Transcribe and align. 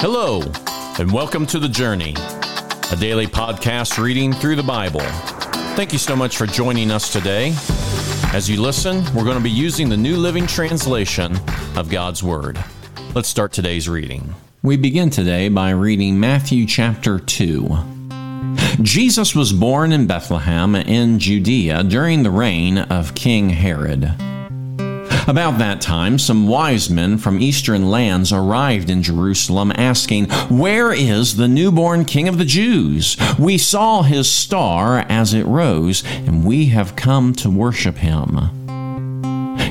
Hello, 0.00 0.42
and 1.00 1.12
welcome 1.12 1.44
to 1.46 1.58
The 1.58 1.68
Journey, 1.68 2.14
a 2.92 2.96
daily 3.00 3.26
podcast 3.26 4.00
reading 4.00 4.32
through 4.32 4.54
the 4.54 4.62
Bible. 4.62 5.00
Thank 5.74 5.92
you 5.92 5.98
so 5.98 6.14
much 6.14 6.36
for 6.36 6.46
joining 6.46 6.92
us 6.92 7.12
today. 7.12 7.52
As 8.32 8.48
you 8.48 8.62
listen, 8.62 8.98
we're 9.12 9.24
going 9.24 9.38
to 9.38 9.42
be 9.42 9.50
using 9.50 9.88
the 9.88 9.96
New 9.96 10.16
Living 10.16 10.46
Translation 10.46 11.36
of 11.76 11.90
God's 11.90 12.22
Word. 12.22 12.64
Let's 13.16 13.28
start 13.28 13.50
today's 13.50 13.88
reading. 13.88 14.36
We 14.62 14.76
begin 14.76 15.10
today 15.10 15.48
by 15.48 15.70
reading 15.70 16.20
Matthew 16.20 16.64
chapter 16.64 17.18
2. 17.18 17.68
Jesus 18.80 19.34
was 19.34 19.52
born 19.52 19.90
in 19.90 20.06
Bethlehem 20.06 20.76
in 20.76 21.18
Judea 21.18 21.82
during 21.82 22.22
the 22.22 22.30
reign 22.30 22.78
of 22.78 23.16
King 23.16 23.50
Herod. 23.50 24.14
About 25.28 25.58
that 25.58 25.82
time, 25.82 26.18
some 26.18 26.48
wise 26.48 26.88
men 26.88 27.18
from 27.18 27.38
eastern 27.38 27.90
lands 27.90 28.32
arrived 28.32 28.88
in 28.88 29.02
Jerusalem 29.02 29.70
asking, 29.76 30.30
Where 30.48 30.90
is 30.90 31.36
the 31.36 31.46
newborn 31.46 32.06
King 32.06 32.28
of 32.28 32.38
the 32.38 32.46
Jews? 32.46 33.14
We 33.38 33.58
saw 33.58 34.00
his 34.00 34.30
star 34.30 35.04
as 35.10 35.34
it 35.34 35.44
rose, 35.44 36.02
and 36.06 36.46
we 36.46 36.68
have 36.68 36.96
come 36.96 37.34
to 37.34 37.50
worship 37.50 37.98
him. 37.98 38.38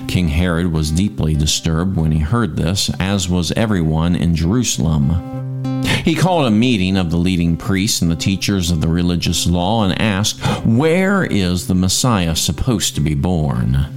King 0.07 0.27
Herod 0.27 0.71
was 0.71 0.91
deeply 0.91 1.34
disturbed 1.34 1.98
when 1.98 2.12
he 2.12 2.20
heard 2.20 2.55
this, 2.55 2.91
as 2.99 3.27
was 3.27 3.51
everyone 3.53 4.15
in 4.15 4.35
Jerusalem. 4.35 5.84
He 6.05 6.13
called 6.13 6.45
a 6.45 6.51
meeting 6.51 6.98
of 6.98 7.09
the 7.09 7.17
leading 7.17 7.57
priests 7.57 8.03
and 8.03 8.12
the 8.12 8.15
teachers 8.15 8.70
of 8.70 8.79
the 8.79 8.87
religious 8.87 9.48
law 9.48 9.84
and 9.84 9.99
asked, 9.99 10.39
Where 10.67 11.23
is 11.23 11.65
the 11.65 11.73
Messiah 11.73 12.35
supposed 12.35 12.93
to 12.93 13.01
be 13.01 13.15
born? 13.15 13.96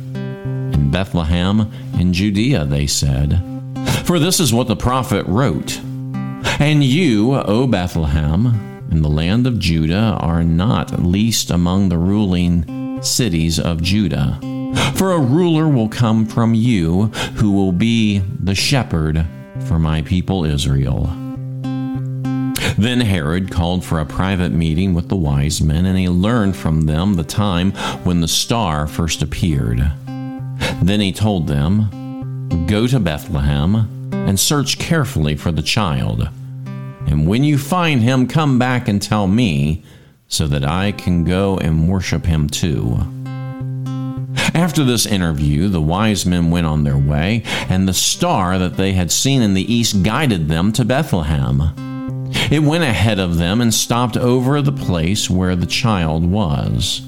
Bethlehem 0.89 1.71
in 1.99 2.13
Judea, 2.13 2.65
they 2.65 2.87
said. 2.87 3.43
For 4.05 4.19
this 4.19 4.41
is 4.41 4.53
what 4.53 4.69
the 4.69 4.77
prophet 4.77 5.27
wrote 5.27 5.81
And 6.59 6.83
you, 6.83 7.35
O 7.35 7.67
Bethlehem, 7.67 8.87
in 8.91 9.03
the 9.03 9.09
land 9.09 9.47
of 9.47 9.59
Judah, 9.59 10.17
are 10.21 10.43
not 10.43 11.03
least 11.03 11.51
among 11.51 11.89
the 11.89 11.99
ruling 11.99 13.01
cities 13.03 13.59
of 13.59 13.83
Judah. 13.83 14.39
For 14.95 15.13
a 15.13 15.21
ruler 15.21 15.69
will 15.69 15.89
come 15.89 16.27
from 16.27 16.55
you 16.55 17.07
who 17.37 17.53
will 17.53 17.73
be 17.73 18.19
the 18.19 18.55
shepherd 18.55 19.27
for 19.67 19.79
my 19.79 20.03
people 20.03 20.45
Israel. 20.45 21.05
Then 22.77 23.01
Herod 23.01 23.51
called 23.51 23.85
for 23.85 24.01
a 24.01 24.07
private 24.07 24.53
meeting 24.53 24.95
with 24.95 25.09
the 25.09 25.17
wise 25.17 25.61
men, 25.61 25.87
and 25.87 25.99
he 25.99 26.09
learned 26.09 26.57
from 26.57 26.83
them 26.83 27.15
the 27.15 27.25
time 27.25 27.73
when 28.05 28.21
the 28.21 28.29
star 28.29 28.87
first 28.87 29.23
appeared. 29.23 29.93
Then 30.83 31.01
he 31.01 31.13
told 31.13 31.47
them, 31.47 32.67
Go 32.67 32.87
to 32.87 33.01
Bethlehem 33.01 34.11
and 34.13 34.39
search 34.39 34.79
carefully 34.79 35.37
for 35.37 35.53
the 35.53 35.63
child. 35.63 36.29
And 37.07 37.27
when 37.27 37.45
you 37.45 37.59
find 37.59 38.03
him, 38.03 38.29
come 38.29 38.59
back 38.59 38.89
and 38.89 39.01
tell 39.01 39.27
me, 39.27 39.85
so 40.29 40.47
that 40.47 40.65
I 40.65 40.93
can 40.93 41.25
go 41.25 41.59
and 41.59 41.89
worship 41.89 42.25
him 42.25 42.49
too. 42.49 42.99
After 44.55 44.85
this 44.85 45.07
interview, 45.07 45.69
the 45.69 45.81
wise 45.81 46.25
men 46.25 46.51
went 46.51 46.67
on 46.67 46.85
their 46.85 46.97
way, 46.97 47.43
and 47.69 47.89
the 47.89 47.95
star 47.95 48.59
that 48.59 48.77
they 48.77 48.93
had 48.93 49.11
seen 49.11 49.43
in 49.43 49.55
the 49.55 49.73
east 49.73 50.03
guided 50.03 50.49
them 50.49 50.73
to 50.73 50.85
Bethlehem. 50.85 51.75
It 52.51 52.63
went 52.63 52.85
ahead 52.85 53.19
of 53.19 53.39
them 53.39 53.61
and 53.61 53.73
stopped 53.73 54.17
over 54.17 54.63
the 54.63 54.73
place 54.73 55.29
where 55.29 55.57
the 55.57 55.67
child 55.67 56.25
was. 56.25 57.03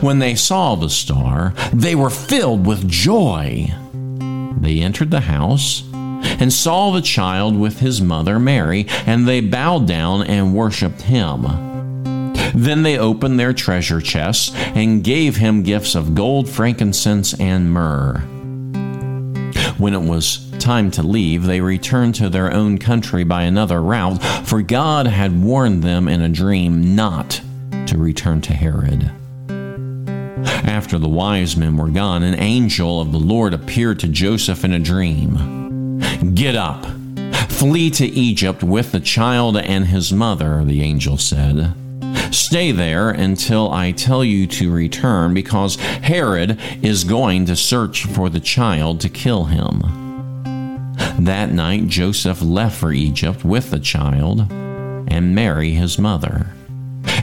When 0.00 0.18
they 0.18 0.34
saw 0.34 0.74
the 0.74 0.90
star, 0.90 1.54
they 1.72 1.94
were 1.94 2.10
filled 2.10 2.66
with 2.66 2.88
joy. 2.88 3.72
They 4.60 4.80
entered 4.80 5.10
the 5.10 5.20
house 5.20 5.84
and 5.92 6.52
saw 6.52 6.90
the 6.90 7.00
child 7.00 7.58
with 7.58 7.80
his 7.80 8.00
mother 8.00 8.38
Mary, 8.38 8.86
and 9.06 9.26
they 9.26 9.40
bowed 9.40 9.86
down 9.86 10.22
and 10.24 10.54
worshiped 10.54 11.02
him. 11.02 11.42
Then 12.54 12.82
they 12.82 12.98
opened 12.98 13.38
their 13.38 13.52
treasure 13.52 14.00
chests 14.00 14.52
and 14.54 15.04
gave 15.04 15.36
him 15.36 15.62
gifts 15.62 15.94
of 15.94 16.14
gold, 16.14 16.48
frankincense, 16.48 17.38
and 17.40 17.72
myrrh. 17.72 18.18
When 19.78 19.94
it 19.94 20.02
was 20.02 20.50
time 20.58 20.90
to 20.92 21.02
leave, 21.02 21.44
they 21.44 21.60
returned 21.60 22.14
to 22.16 22.28
their 22.28 22.52
own 22.52 22.78
country 22.78 23.24
by 23.24 23.42
another 23.42 23.82
route, 23.82 24.22
for 24.44 24.62
God 24.62 25.06
had 25.06 25.42
warned 25.42 25.82
them 25.82 26.08
in 26.08 26.22
a 26.22 26.28
dream 26.28 26.94
not 26.94 27.40
to 27.86 27.98
return 27.98 28.40
to 28.42 28.52
Herod. 28.54 29.10
After 30.36 30.98
the 30.98 31.08
wise 31.08 31.56
men 31.56 31.78
were 31.78 31.88
gone, 31.88 32.22
an 32.22 32.38
angel 32.38 33.00
of 33.00 33.10
the 33.10 33.18
Lord 33.18 33.54
appeared 33.54 33.98
to 34.00 34.08
Joseph 34.08 34.64
in 34.64 34.72
a 34.72 34.78
dream. 34.78 35.98
Get 36.34 36.54
up, 36.54 36.84
flee 37.48 37.88
to 37.92 38.06
Egypt 38.06 38.62
with 38.62 38.92
the 38.92 39.00
child 39.00 39.56
and 39.56 39.86
his 39.86 40.12
mother, 40.12 40.62
the 40.62 40.82
angel 40.82 41.16
said. 41.16 41.72
Stay 42.30 42.70
there 42.70 43.10
until 43.10 43.72
I 43.72 43.92
tell 43.92 44.22
you 44.22 44.46
to 44.48 44.70
return, 44.70 45.32
because 45.32 45.76
Herod 45.76 46.60
is 46.82 47.04
going 47.04 47.46
to 47.46 47.56
search 47.56 48.04
for 48.04 48.28
the 48.28 48.40
child 48.40 49.00
to 49.00 49.08
kill 49.08 49.44
him. 49.44 49.80
That 51.18 51.50
night, 51.50 51.86
Joseph 51.86 52.42
left 52.42 52.76
for 52.76 52.92
Egypt 52.92 53.42
with 53.42 53.70
the 53.70 53.80
child 53.80 54.50
and 54.50 55.34
Mary, 55.34 55.70
his 55.70 55.98
mother 55.98 56.48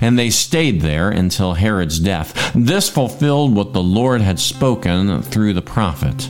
and 0.02 0.18
they 0.18 0.30
stayed 0.30 0.81
there 0.81 1.09
until 1.09 1.54
Herod's 1.54 2.00
death. 2.00 2.52
This 2.54 2.90
fulfilled 2.90 3.56
what 3.56 3.74
the 3.74 3.84
Lord 3.84 4.22
had 4.22 4.40
spoken 4.40 5.22
through 5.22 5.54
the 5.54 5.62
prophet 5.62 6.30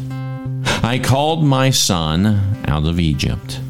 I 0.86 1.00
called 1.00 1.46
my 1.46 1.70
son 1.70 2.26
out 2.68 2.86
of 2.86 3.00
Egypt. 3.00 3.62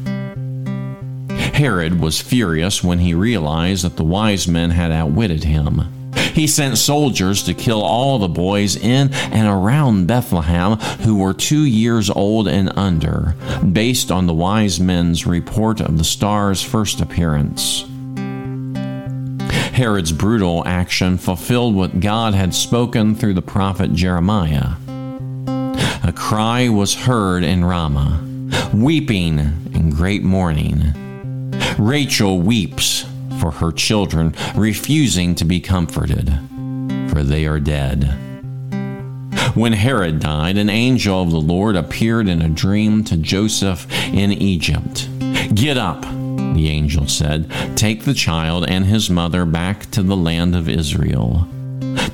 Herod 1.28 2.00
was 2.00 2.20
furious 2.20 2.82
when 2.82 2.98
he 2.98 3.14
realized 3.14 3.84
that 3.84 3.96
the 3.96 4.02
wise 4.02 4.48
men 4.48 4.70
had 4.70 4.90
outwitted 4.90 5.44
him. 5.44 6.10
He 6.34 6.48
sent 6.48 6.76
soldiers 6.76 7.44
to 7.44 7.54
kill 7.54 7.82
all 7.82 8.18
the 8.18 8.26
boys 8.26 8.74
in 8.74 9.12
and 9.12 9.46
around 9.46 10.08
Bethlehem 10.08 10.76
who 11.02 11.18
were 11.18 11.32
two 11.32 11.64
years 11.64 12.10
old 12.10 12.48
and 12.48 12.76
under, 12.76 13.36
based 13.72 14.10
on 14.10 14.26
the 14.26 14.34
wise 14.34 14.80
men's 14.80 15.24
report 15.24 15.80
of 15.80 15.98
the 15.98 16.04
star's 16.04 16.60
first 16.62 17.00
appearance. 17.00 17.84
Herod's 19.74 20.12
brutal 20.12 20.62
action 20.66 21.18
fulfilled 21.18 21.74
what 21.74 21.98
God 21.98 22.32
had 22.32 22.54
spoken 22.54 23.16
through 23.16 23.34
the 23.34 23.42
prophet 23.42 23.92
Jeremiah. 23.92 24.74
A 26.04 26.12
cry 26.14 26.68
was 26.68 26.94
heard 26.94 27.42
in 27.42 27.64
Ramah, 27.64 28.22
weeping 28.72 29.40
in 29.74 29.90
great 29.90 30.22
mourning. 30.22 30.94
Rachel 31.76 32.38
weeps 32.38 33.04
for 33.40 33.50
her 33.50 33.72
children, 33.72 34.36
refusing 34.54 35.34
to 35.34 35.44
be 35.44 35.58
comforted, 35.58 36.28
for 37.08 37.24
they 37.24 37.44
are 37.44 37.58
dead. 37.58 38.04
When 39.56 39.72
Herod 39.72 40.20
died, 40.20 40.56
an 40.56 40.70
angel 40.70 41.20
of 41.20 41.32
the 41.32 41.40
Lord 41.40 41.74
appeared 41.74 42.28
in 42.28 42.42
a 42.42 42.48
dream 42.48 43.02
to 43.04 43.16
Joseph 43.16 43.88
in 44.12 44.30
Egypt. 44.30 45.08
Get 45.52 45.76
up 45.76 46.06
the 46.52 46.68
angel 46.68 47.08
said, 47.08 47.50
Take 47.76 48.04
the 48.04 48.14
child 48.14 48.68
and 48.68 48.84
his 48.84 49.08
mother 49.08 49.44
back 49.44 49.90
to 49.92 50.02
the 50.02 50.16
land 50.16 50.54
of 50.54 50.68
Israel, 50.68 51.48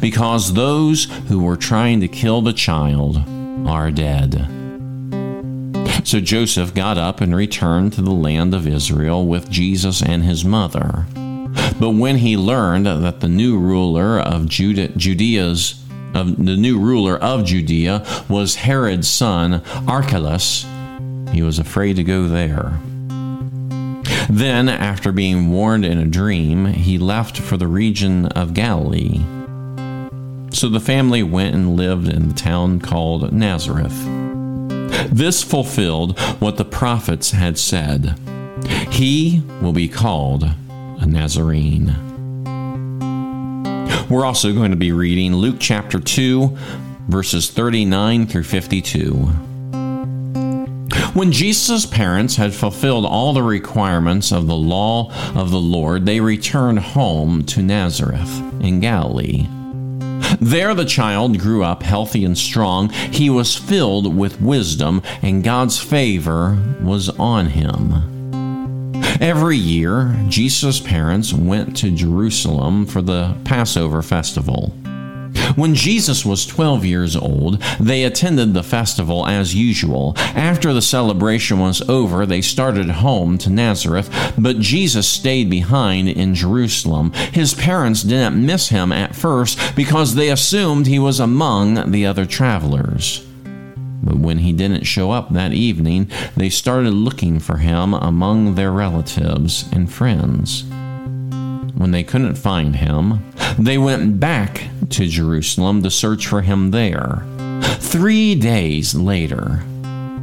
because 0.00 0.54
those 0.54 1.04
who 1.28 1.42
were 1.42 1.56
trying 1.56 2.00
to 2.00 2.08
kill 2.08 2.40
the 2.40 2.52
child 2.52 3.24
are 3.66 3.90
dead. 3.90 4.48
So 6.04 6.20
Joseph 6.20 6.74
got 6.74 6.98
up 6.98 7.20
and 7.20 7.34
returned 7.34 7.92
to 7.94 8.02
the 8.02 8.10
land 8.10 8.54
of 8.54 8.66
Israel 8.66 9.26
with 9.26 9.50
Jesus 9.50 10.02
and 10.02 10.24
his 10.24 10.44
mother. 10.44 11.06
But 11.78 11.90
when 11.90 12.18
he 12.18 12.36
learned 12.36 12.86
that 12.86 13.20
the 13.20 13.28
new 13.28 13.58
ruler 13.58 14.18
of 14.18 14.48
Judea's 14.48 15.76
of 16.14 16.44
the 16.44 16.56
new 16.56 16.78
ruler 16.80 17.16
of 17.16 17.44
Judea 17.44 18.04
was 18.28 18.56
Herod's 18.56 19.08
son 19.08 19.62
Archelaus, 19.86 20.66
he 21.32 21.42
was 21.42 21.58
afraid 21.58 21.96
to 21.96 22.04
go 22.04 22.26
there. 22.26 22.80
Then, 24.30 24.68
after 24.68 25.10
being 25.10 25.50
warned 25.50 25.84
in 25.84 25.98
a 25.98 26.06
dream, 26.06 26.66
he 26.66 26.98
left 26.98 27.36
for 27.36 27.56
the 27.56 27.66
region 27.66 28.26
of 28.26 28.54
Galilee. 28.54 29.18
So 30.52 30.68
the 30.68 30.78
family 30.78 31.24
went 31.24 31.56
and 31.56 31.74
lived 31.74 32.06
in 32.08 32.28
the 32.28 32.34
town 32.34 32.78
called 32.78 33.32
Nazareth. 33.32 34.06
This 35.10 35.42
fulfilled 35.42 36.16
what 36.38 36.58
the 36.58 36.64
prophets 36.64 37.32
had 37.32 37.58
said 37.58 38.16
He 38.90 39.42
will 39.60 39.72
be 39.72 39.88
called 39.88 40.44
a 40.44 41.06
Nazarene. 41.06 41.96
We're 44.08 44.24
also 44.24 44.52
going 44.52 44.70
to 44.70 44.76
be 44.76 44.92
reading 44.92 45.34
Luke 45.34 45.56
chapter 45.58 45.98
2, 45.98 46.56
verses 47.08 47.50
39 47.50 48.28
through 48.28 48.44
52. 48.44 49.49
When 51.12 51.32
Jesus' 51.32 51.86
parents 51.86 52.36
had 52.36 52.54
fulfilled 52.54 53.04
all 53.04 53.32
the 53.32 53.42
requirements 53.42 54.30
of 54.30 54.46
the 54.46 54.54
law 54.54 55.10
of 55.34 55.50
the 55.50 55.58
Lord, 55.58 56.06
they 56.06 56.20
returned 56.20 56.78
home 56.78 57.44
to 57.46 57.62
Nazareth 57.62 58.40
in 58.60 58.78
Galilee. 58.78 59.48
There 60.40 60.72
the 60.72 60.84
child 60.84 61.40
grew 61.40 61.64
up 61.64 61.82
healthy 61.82 62.24
and 62.24 62.38
strong. 62.38 62.90
He 62.90 63.28
was 63.28 63.56
filled 63.56 64.16
with 64.16 64.40
wisdom, 64.40 65.02
and 65.20 65.42
God's 65.42 65.80
favor 65.80 66.56
was 66.80 67.08
on 67.18 67.46
him. 67.46 69.02
Every 69.20 69.56
year, 69.56 70.16
Jesus' 70.28 70.78
parents 70.78 71.32
went 71.32 71.76
to 71.78 71.90
Jerusalem 71.90 72.86
for 72.86 73.02
the 73.02 73.36
Passover 73.44 74.00
festival. 74.00 74.72
When 75.56 75.74
Jesus 75.74 76.24
was 76.24 76.46
12 76.46 76.84
years 76.84 77.16
old, 77.16 77.60
they 77.78 78.04
attended 78.04 78.54
the 78.54 78.62
festival 78.62 79.26
as 79.26 79.54
usual. 79.54 80.14
After 80.16 80.72
the 80.72 80.82
celebration 80.82 81.58
was 81.58 81.82
over, 81.88 82.26
they 82.26 82.40
started 82.40 82.88
home 82.90 83.38
to 83.38 83.50
Nazareth, 83.50 84.34
but 84.38 84.60
Jesus 84.60 85.08
stayed 85.08 85.50
behind 85.50 86.08
in 86.08 86.34
Jerusalem. 86.34 87.12
His 87.32 87.54
parents 87.54 88.02
didn't 88.02 88.44
miss 88.44 88.68
him 88.68 88.92
at 88.92 89.14
first 89.14 89.58
because 89.74 90.14
they 90.14 90.30
assumed 90.30 90.86
he 90.86 90.98
was 90.98 91.20
among 91.20 91.90
the 91.90 92.06
other 92.06 92.26
travelers. 92.26 93.26
But 94.02 94.16
when 94.16 94.38
he 94.38 94.52
didn't 94.52 94.84
show 94.84 95.10
up 95.10 95.32
that 95.32 95.52
evening, 95.52 96.10
they 96.36 96.48
started 96.48 96.92
looking 96.92 97.38
for 97.38 97.58
him 97.58 97.92
among 97.94 98.54
their 98.54 98.72
relatives 98.72 99.68
and 99.72 99.92
friends. 99.92 100.64
When 101.80 101.92
they 101.92 102.04
couldn't 102.04 102.34
find 102.34 102.76
him, 102.76 103.24
they 103.58 103.78
went 103.78 104.20
back 104.20 104.68
to 104.90 105.06
Jerusalem 105.06 105.82
to 105.82 105.90
search 105.90 106.26
for 106.26 106.42
him 106.42 106.72
there. 106.72 107.24
Three 107.78 108.34
days 108.34 108.94
later, 108.94 109.64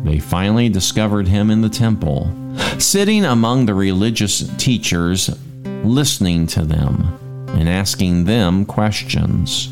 they 0.03 0.19
finally 0.19 0.69
discovered 0.69 1.27
him 1.27 1.49
in 1.49 1.61
the 1.61 1.69
temple, 1.69 2.31
sitting 2.77 3.25
among 3.25 3.65
the 3.65 3.73
religious 3.73 4.47
teachers, 4.57 5.35
listening 5.83 6.45
to 6.45 6.63
them 6.63 7.47
and 7.47 7.67
asking 7.67 8.25
them 8.25 8.63
questions. 8.63 9.71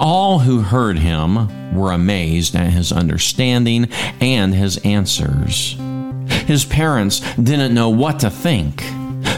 All 0.00 0.38
who 0.38 0.62
heard 0.62 1.00
him 1.00 1.74
were 1.74 1.92
amazed 1.92 2.56
at 2.56 2.72
his 2.72 2.92
understanding 2.92 3.90
and 4.22 4.54
his 4.54 4.78
answers. 4.78 5.76
His 6.46 6.64
parents 6.64 7.20
didn't 7.34 7.74
know 7.74 7.90
what 7.90 8.20
to 8.20 8.30
think. 8.30 8.82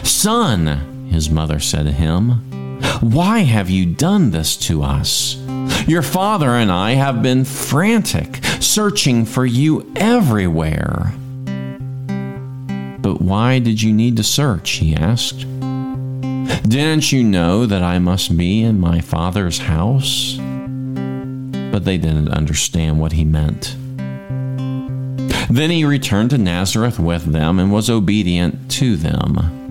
Son, 0.07 1.07
his 1.09 1.29
mother 1.29 1.59
said 1.59 1.83
to 1.83 1.91
him, 1.91 2.41
why 3.01 3.39
have 3.39 3.69
you 3.69 3.85
done 3.85 4.31
this 4.31 4.55
to 4.57 4.81
us? 4.81 5.35
Your 5.85 6.01
father 6.01 6.49
and 6.49 6.71
I 6.71 6.91
have 6.91 7.21
been 7.21 7.45
frantic, 7.45 8.43
searching 8.59 9.25
for 9.25 9.45
you 9.45 9.91
everywhere. 9.95 11.13
But 12.99 13.21
why 13.21 13.59
did 13.59 13.81
you 13.81 13.93
need 13.93 14.17
to 14.17 14.23
search? 14.23 14.71
he 14.71 14.95
asked. 14.95 15.41
Didn't 16.67 17.11
you 17.11 17.23
know 17.23 17.65
that 17.65 17.83
I 17.83 17.99
must 17.99 18.35
be 18.37 18.63
in 18.63 18.79
my 18.79 19.01
father's 19.01 19.59
house? 19.59 20.37
But 20.37 21.85
they 21.85 21.97
didn't 21.97 22.29
understand 22.29 22.99
what 22.99 23.11
he 23.11 23.25
meant. 23.25 23.75
Then 25.49 25.69
he 25.69 25.85
returned 25.85 26.31
to 26.31 26.37
Nazareth 26.37 26.99
with 26.99 27.25
them 27.25 27.59
and 27.59 27.71
was 27.71 27.89
obedient 27.89 28.71
to 28.71 28.95
them. 28.95 29.66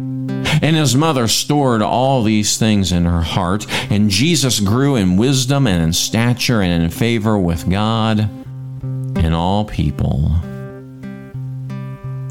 And 0.62 0.76
his 0.76 0.96
mother 0.96 1.28
stored 1.28 1.82
all 1.82 2.22
these 2.22 2.56
things 2.58 2.92
in 2.92 3.04
her 3.04 3.22
heart, 3.22 3.66
and 3.90 4.10
Jesus 4.10 4.60
grew 4.60 4.96
in 4.96 5.16
wisdom 5.16 5.66
and 5.66 5.82
in 5.82 5.92
stature 5.92 6.62
and 6.62 6.82
in 6.82 6.90
favor 6.90 7.38
with 7.38 7.68
God 7.68 8.20
and 9.16 9.34
all 9.34 9.64
people. 9.64 10.28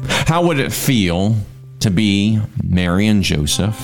How 0.08 0.44
would 0.44 0.58
it 0.58 0.72
feel 0.72 1.36
to 1.80 1.90
be 1.90 2.40
Mary 2.62 3.06
and 3.06 3.22
Joseph? 3.22 3.78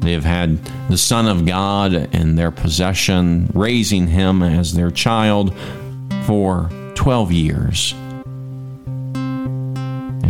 They 0.00 0.12
have 0.12 0.24
had 0.24 0.58
the 0.88 0.98
Son 0.98 1.28
of 1.28 1.46
God 1.46 1.94
in 2.14 2.34
their 2.34 2.50
possession, 2.50 3.50
raising 3.54 4.08
him 4.08 4.42
as 4.42 4.72
their 4.72 4.90
child 4.90 5.54
for 6.24 6.70
12 6.94 7.32
years. 7.32 7.94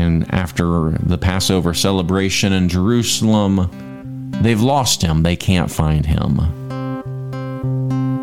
And 0.00 0.32
after 0.32 0.93
the 0.93 1.19
Passover 1.19 1.75
celebration 1.75 2.55
in 2.55 2.70
Jerusalem, 2.70 4.31
they've 4.41 4.61
lost 4.61 5.02
him. 5.02 5.23
They 5.23 5.37
can't 5.37 5.70
find 5.70 6.06
him. 6.06 6.38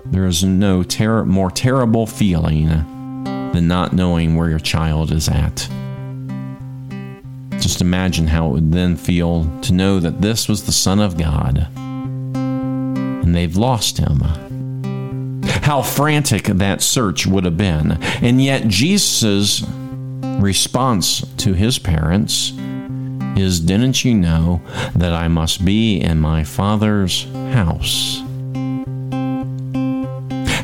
There 0.05 0.25
is 0.25 0.43
no 0.43 0.81
ter- 0.81 1.23
more 1.23 1.51
terrible 1.51 2.07
feeling 2.07 2.67
than 3.53 3.67
not 3.67 3.93
knowing 3.93 4.35
where 4.35 4.49
your 4.49 4.57
child 4.57 5.11
is 5.11 5.29
at. 5.29 5.69
Just 7.61 7.81
imagine 7.81 8.25
how 8.25 8.47
it 8.47 8.53
would 8.53 8.71
then 8.71 8.95
feel 8.95 9.45
to 9.61 9.71
know 9.71 9.99
that 9.99 10.19
this 10.19 10.49
was 10.49 10.65
the 10.65 10.71
Son 10.71 10.99
of 10.99 11.15
God 11.15 11.67
and 12.33 13.35
they've 13.35 13.55
lost 13.55 13.99
him. 13.99 14.21
How 15.61 15.83
frantic 15.83 16.45
that 16.45 16.81
search 16.81 17.27
would 17.27 17.45
have 17.45 17.57
been. 17.57 18.01
And 18.23 18.41
yet, 18.41 18.67
Jesus' 18.67 19.61
response 20.39 21.25
to 21.37 21.53
his 21.53 21.79
parents 21.79 22.53
is 23.37 23.59
Didn't 23.59 24.03
you 24.03 24.13
know 24.13 24.61
that 24.95 25.13
I 25.13 25.27
must 25.27 25.63
be 25.63 25.99
in 25.99 26.19
my 26.19 26.43
Father's 26.43 27.23
house? 27.53 28.21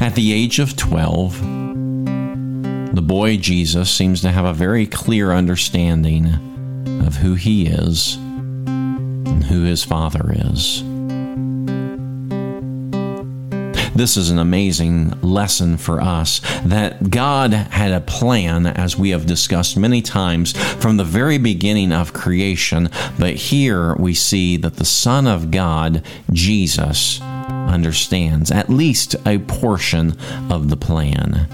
At 0.01 0.15
the 0.15 0.33
age 0.33 0.59
of 0.59 0.75
12, 0.75 1.39
the 2.95 3.01
boy 3.01 3.37
Jesus 3.37 3.89
seems 3.89 4.21
to 4.21 4.31
have 4.31 4.45
a 4.45 4.53
very 4.53 4.85
clear 4.85 5.31
understanding 5.31 6.27
of 7.05 7.15
who 7.15 7.35
he 7.35 7.67
is 7.67 8.15
and 8.15 9.43
who 9.43 9.63
his 9.63 9.83
Father 9.83 10.31
is. 10.33 10.83
This 13.95 14.17
is 14.17 14.31
an 14.31 14.39
amazing 14.39 15.11
lesson 15.21 15.77
for 15.77 16.01
us 16.01 16.41
that 16.65 17.11
God 17.11 17.53
had 17.53 17.91
a 17.91 18.01
plan, 18.01 18.65
as 18.65 18.97
we 18.97 19.11
have 19.11 19.27
discussed 19.27 19.77
many 19.77 20.01
times, 20.01 20.53
from 20.81 20.97
the 20.97 21.03
very 21.03 21.37
beginning 21.37 21.91
of 21.91 22.11
creation. 22.11 22.89
But 23.19 23.35
here 23.35 23.95
we 23.95 24.15
see 24.15 24.57
that 24.57 24.77
the 24.77 24.85
Son 24.85 25.27
of 25.27 25.51
God, 25.51 26.03
Jesus, 26.31 27.21
understands 27.21 28.49
at 28.49 28.67
least 28.67 29.15
a 29.27 29.37
portion 29.37 30.17
of 30.49 30.69
the 30.69 30.77
plan. 30.77 31.47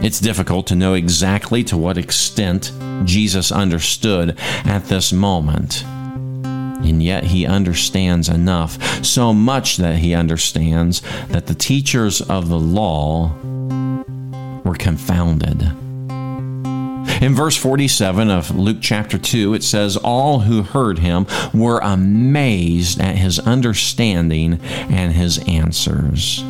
It's 0.00 0.20
difficult 0.20 0.68
to 0.68 0.76
know 0.76 0.94
exactly 0.94 1.64
to 1.64 1.76
what 1.76 1.98
extent 1.98 2.72
Jesus 3.04 3.50
understood 3.50 4.38
at 4.64 4.84
this 4.84 5.12
moment 5.12 5.84
and 6.82 7.02
yet 7.02 7.24
he 7.24 7.46
understands 7.46 8.28
enough, 8.28 9.04
so 9.04 9.32
much 9.32 9.76
that 9.78 9.98
he 9.98 10.14
understands 10.14 11.02
that 11.28 11.46
the 11.46 11.54
teachers 11.54 12.20
of 12.20 12.48
the 12.48 12.58
law 12.58 13.32
were 14.64 14.76
confounded. 14.76 15.62
In 17.20 17.34
verse 17.34 17.56
47 17.56 18.30
of 18.30 18.54
Luke 18.54 18.78
chapter 18.80 19.18
2, 19.18 19.54
it 19.54 19.64
says, 19.64 19.96
All 19.96 20.40
who 20.40 20.62
heard 20.62 21.00
him 21.00 21.26
were 21.52 21.80
amazed 21.80 23.00
at 23.00 23.16
his 23.16 23.40
understanding 23.40 24.60
and 24.88 25.12
his 25.12 25.38
answers. 25.48 26.44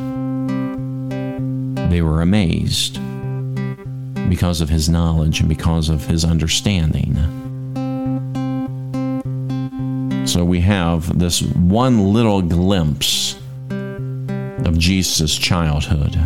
They 1.90 2.02
were 2.02 2.20
amazed 2.20 3.00
because 4.28 4.60
of 4.60 4.68
his 4.68 4.90
knowledge 4.90 5.40
and 5.40 5.48
because 5.48 5.88
of 5.88 6.06
his 6.06 6.22
understanding. 6.22 7.37
So 10.28 10.44
we 10.44 10.60
have 10.60 11.18
this 11.18 11.40
one 11.40 12.12
little 12.12 12.42
glimpse 12.42 13.34
of 13.70 14.78
Jesus' 14.78 15.34
childhood. 15.34 16.16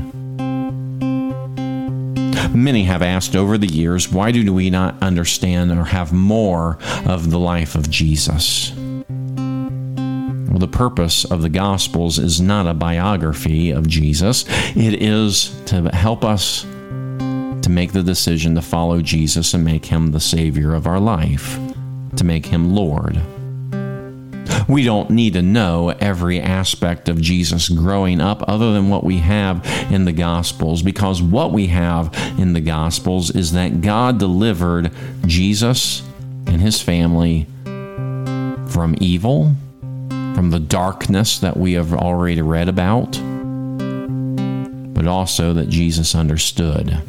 Many 2.52 2.82
have 2.82 3.00
asked 3.00 3.36
over 3.36 3.56
the 3.56 3.68
years, 3.68 4.10
why 4.10 4.32
do 4.32 4.52
we 4.52 4.70
not 4.70 5.00
understand 5.00 5.70
or 5.70 5.84
have 5.84 6.12
more 6.12 6.78
of 7.06 7.30
the 7.30 7.38
life 7.38 7.76
of 7.76 7.88
Jesus? 7.90 8.72
Well, 8.76 10.58
the 10.58 10.68
purpose 10.68 11.24
of 11.24 11.40
the 11.40 11.48
Gospels 11.48 12.18
is 12.18 12.40
not 12.40 12.66
a 12.66 12.74
biography 12.74 13.70
of 13.70 13.86
Jesus, 13.86 14.44
it 14.76 15.00
is 15.00 15.54
to 15.66 15.88
help 15.94 16.24
us 16.24 16.62
to 16.62 17.70
make 17.70 17.92
the 17.92 18.02
decision 18.02 18.56
to 18.56 18.62
follow 18.62 19.00
Jesus 19.00 19.54
and 19.54 19.64
make 19.64 19.84
him 19.84 20.10
the 20.10 20.18
Savior 20.18 20.74
of 20.74 20.88
our 20.88 20.98
life, 20.98 21.56
to 22.16 22.24
make 22.24 22.46
him 22.46 22.74
Lord. 22.74 23.22
We 24.68 24.84
don't 24.84 25.10
need 25.10 25.34
to 25.34 25.42
know 25.42 25.90
every 25.90 26.40
aspect 26.40 27.08
of 27.08 27.20
Jesus 27.20 27.68
growing 27.68 28.20
up 28.20 28.42
other 28.48 28.72
than 28.72 28.88
what 28.88 29.04
we 29.04 29.18
have 29.18 29.64
in 29.90 30.04
the 30.04 30.12
Gospels, 30.12 30.82
because 30.82 31.20
what 31.20 31.52
we 31.52 31.66
have 31.68 32.14
in 32.38 32.52
the 32.52 32.60
Gospels 32.60 33.30
is 33.30 33.52
that 33.52 33.80
God 33.80 34.18
delivered 34.18 34.92
Jesus 35.26 36.02
and 36.46 36.60
his 36.60 36.80
family 36.80 37.46
from 37.64 38.94
evil, 39.00 39.54
from 40.08 40.50
the 40.50 40.60
darkness 40.60 41.38
that 41.40 41.56
we 41.56 41.74
have 41.74 41.92
already 41.92 42.40
read 42.40 42.68
about, 42.68 43.12
but 44.94 45.06
also 45.06 45.52
that 45.52 45.68
Jesus 45.68 46.14
understood 46.14 47.02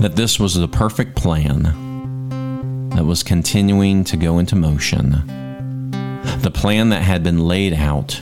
that 0.00 0.12
this 0.14 0.40
was 0.40 0.54
the 0.54 0.68
perfect 0.68 1.16
plan 1.16 1.62
that 2.90 3.04
was 3.04 3.22
continuing 3.22 4.04
to 4.04 4.16
go 4.16 4.38
into 4.38 4.56
motion 4.56 5.22
the 6.40 6.50
plan 6.50 6.90
that 6.90 7.02
had 7.02 7.22
been 7.22 7.46
laid 7.46 7.74
out 7.74 8.20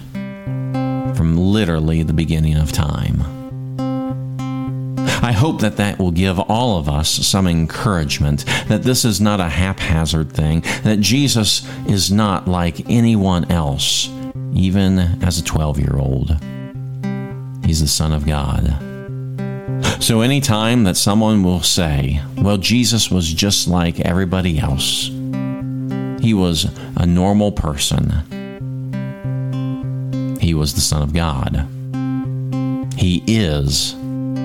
from 1.17 1.37
literally 1.37 2.03
the 2.03 2.13
beginning 2.13 2.57
of 2.57 2.73
time. 2.73 3.23
I 5.23 5.33
hope 5.33 5.61
that 5.61 5.77
that 5.79 5.99
will 5.99 6.13
give 6.13 6.39
all 6.39 6.79
of 6.79 6.89
us 6.89 7.11
some 7.11 7.47
encouragement 7.47 8.45
that 8.69 8.83
this 8.83 9.05
is 9.05 9.21
not 9.21 9.41
a 9.41 9.49
haphazard 9.49 10.31
thing, 10.31 10.61
that 10.85 11.01
Jesus 11.01 11.67
is 11.87 12.13
not 12.13 12.47
like 12.47 12.89
anyone 12.89 13.51
else, 13.51 14.09
even 14.55 14.99
as 15.23 15.39
a 15.39 15.45
12 15.45 15.79
year 15.79 15.97
old. 15.99 16.37
He's 17.65 17.81
the 17.81 17.89
Son 17.89 18.13
of 18.13 18.27
God. 18.27 18.77
So, 20.01 20.21
anytime 20.21 20.85
that 20.85 20.97
someone 20.97 21.43
will 21.43 21.63
say, 21.63 22.21
well, 22.37 22.57
Jesus 22.57 23.11
was 23.11 23.33
just 23.33 23.67
like 23.67 23.99
everybody 24.01 24.59
else, 24.59 25.11
he 26.27 26.35
was 26.35 26.67
a 26.97 27.07
normal 27.07 27.53
person, 27.53 28.11
he 30.41 30.55
was 30.55 30.75
the 30.75 30.81
Son 30.81 31.01
of 31.01 31.13
God. 31.15 31.69
He 32.99 33.23
is 33.29 33.95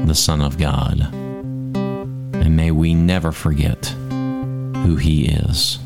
the 0.05 0.13
Son 0.13 0.41
of 0.41 0.59
God. 0.59 1.11
And 1.11 2.55
may 2.55 2.69
we 2.69 2.93
never 2.93 3.31
forget 3.31 3.87
who 3.87 4.95
He 4.95 5.25
is. 5.25 5.79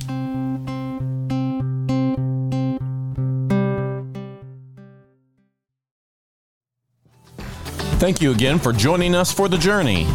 Thank 7.99 8.21
you 8.21 8.31
again 8.31 8.59
for 8.59 8.73
joining 8.73 9.15
us 9.15 9.31
for 9.31 9.47
the 9.47 9.57
journey. 9.57 10.05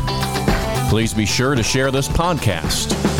Please 0.91 1.15
be 1.15 1.25
sure 1.25 1.55
to 1.55 1.63
share 1.63 1.91
this 1.91 2.07
podcast. 2.07 3.20